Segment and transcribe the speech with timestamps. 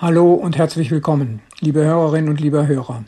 [0.00, 3.02] Hallo und herzlich willkommen, liebe Hörerinnen und lieber Hörer,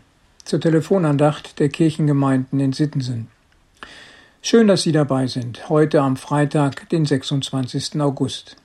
[0.45, 3.29] zur Telefonandacht der Kirchengemeinden in Sittensen.
[4.43, 8.01] Schön, dass Sie dabei sind, heute am Freitag, den 26.
[8.01, 8.57] August.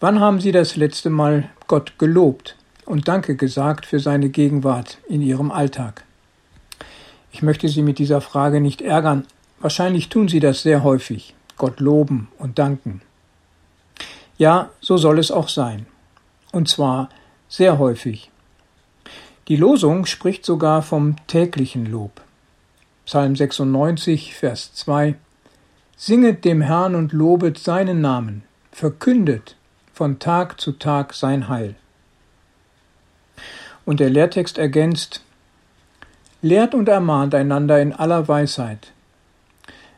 [0.00, 2.56] Wann haben Sie das letzte Mal Gott gelobt
[2.86, 6.02] und Danke gesagt für seine Gegenwart in Ihrem Alltag?
[7.30, 9.28] Ich möchte Sie mit dieser Frage nicht ärgern,
[9.60, 13.00] wahrscheinlich tun Sie das sehr häufig, Gott loben und danken.
[14.38, 15.86] Ja, so soll es auch sein
[16.52, 17.08] und zwar
[17.48, 18.30] sehr häufig.
[19.48, 22.20] Die Losung spricht sogar vom täglichen Lob.
[23.04, 25.16] Psalm 96, Vers 2
[25.96, 28.42] Singet dem Herrn und lobet seinen Namen,
[28.72, 29.56] verkündet
[29.92, 31.74] von Tag zu Tag sein Heil.
[33.84, 35.22] Und der Lehrtext ergänzt
[36.42, 38.92] Lehrt und ermahnt einander in aller Weisheit.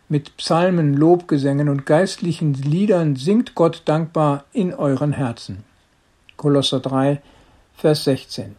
[0.09, 5.63] Mit Psalmen, Lobgesängen und geistlichen Liedern singt Gott dankbar in euren Herzen.
[6.43, 7.21] Kolosser 3,
[7.77, 8.57] Vers 16.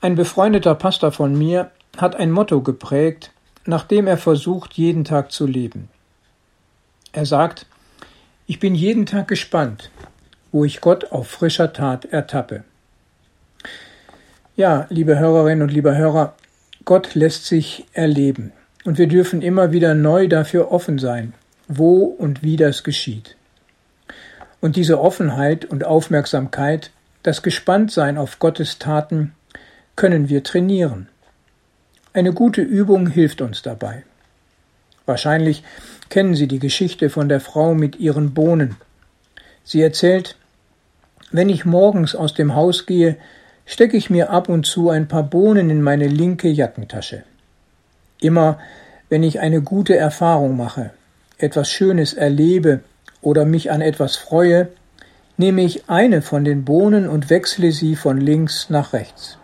[0.00, 3.30] Ein befreundeter Pastor von mir hat ein Motto geprägt,
[3.66, 5.88] nach dem er versucht, jeden Tag zu leben.
[7.12, 7.66] Er sagt,
[8.48, 9.92] ich bin jeden Tag gespannt,
[10.50, 12.64] wo ich Gott auf frischer Tat ertappe.
[14.56, 16.34] Ja, liebe Hörerinnen und liebe Hörer,
[16.84, 18.52] Gott lässt sich erleben
[18.84, 21.32] und wir dürfen immer wieder neu dafür offen sein,
[21.68, 23.35] wo und wie das geschieht.
[24.66, 26.90] Und diese Offenheit und Aufmerksamkeit,
[27.22, 29.32] das Gespanntsein auf Gottes Taten,
[29.94, 31.06] können wir trainieren.
[32.12, 34.02] Eine gute Übung hilft uns dabei.
[35.04, 35.62] Wahrscheinlich
[36.08, 38.74] kennen Sie die Geschichte von der Frau mit ihren Bohnen.
[39.62, 40.34] Sie erzählt,
[41.30, 43.18] wenn ich morgens aus dem Haus gehe,
[43.66, 47.22] stecke ich mir ab und zu ein paar Bohnen in meine linke Jackentasche.
[48.20, 48.58] Immer
[49.10, 50.90] wenn ich eine gute Erfahrung mache,
[51.38, 52.80] etwas Schönes erlebe
[53.26, 54.68] oder mich an etwas freue,
[55.36, 59.36] nehme ich eine von den Bohnen und wechsle sie von links nach rechts.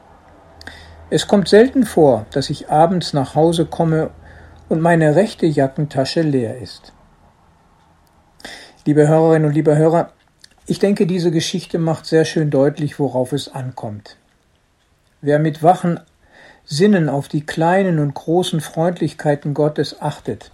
[1.10, 4.10] Es kommt selten vor, dass ich abends nach Hause komme
[4.68, 6.92] und meine rechte Jackentasche leer ist.
[8.86, 10.12] Liebe Hörerinnen und liebe Hörer,
[10.64, 14.16] ich denke, diese Geschichte macht sehr schön deutlich, worauf es ankommt.
[15.22, 15.98] Wer mit wachen
[16.64, 20.52] Sinnen auf die kleinen und großen Freundlichkeiten Gottes achtet,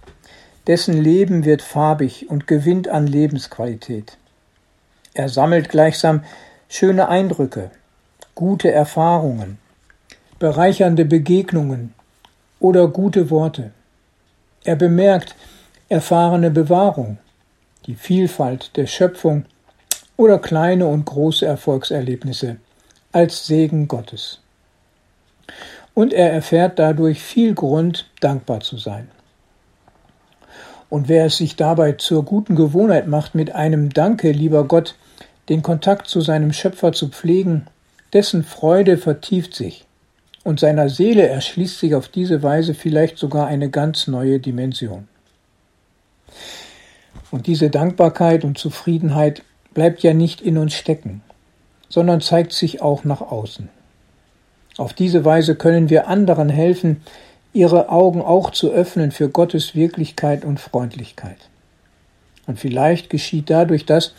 [0.69, 4.19] dessen Leben wird farbig und gewinnt an Lebensqualität.
[5.15, 6.23] Er sammelt gleichsam
[6.67, 7.71] schöne Eindrücke,
[8.35, 9.57] gute Erfahrungen,
[10.37, 11.95] bereichernde Begegnungen
[12.59, 13.71] oder gute Worte.
[14.63, 15.35] Er bemerkt
[15.89, 17.17] erfahrene Bewahrung,
[17.87, 19.45] die Vielfalt der Schöpfung
[20.17, 22.57] oder kleine und große Erfolgserlebnisse
[23.11, 24.39] als Segen Gottes.
[25.95, 29.09] Und er erfährt dadurch viel Grund, dankbar zu sein.
[30.89, 34.95] Und wer es sich dabei zur guten Gewohnheit macht, mit einem Danke, lieber Gott,
[35.47, 37.67] den Kontakt zu seinem Schöpfer zu pflegen,
[38.13, 39.85] dessen Freude vertieft sich
[40.43, 45.07] und seiner Seele erschließt sich auf diese Weise vielleicht sogar eine ganz neue Dimension.
[47.31, 51.21] Und diese Dankbarkeit und Zufriedenheit bleibt ja nicht in uns stecken,
[51.87, 53.69] sondern zeigt sich auch nach außen.
[54.77, 57.01] Auf diese Weise können wir anderen helfen,
[57.53, 61.37] ihre Augen auch zu öffnen für Gottes Wirklichkeit und Freundlichkeit.
[62.45, 64.13] Und vielleicht geschieht dadurch das,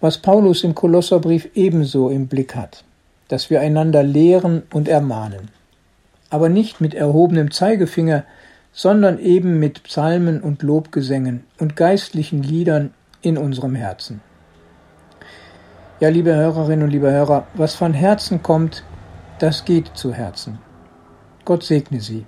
[0.00, 2.84] was Paulus im Kolosserbrief ebenso im Blick hat,
[3.28, 5.50] dass wir einander lehren und ermahnen,
[6.30, 8.24] aber nicht mit erhobenem Zeigefinger,
[8.72, 14.20] sondern eben mit Psalmen und Lobgesängen und geistlichen Liedern in unserem Herzen.
[15.98, 18.84] Ja, liebe Hörerinnen und liebe Hörer, was von Herzen kommt,
[19.38, 20.58] das geht zu Herzen.
[21.46, 22.26] Gott segne Sie.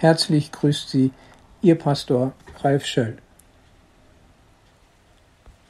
[0.00, 1.10] Herzlich grüßt Sie
[1.60, 2.32] Ihr Pastor
[2.62, 3.16] Ralf Schöll.